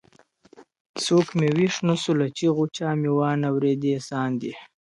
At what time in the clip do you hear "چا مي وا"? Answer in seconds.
2.75-3.29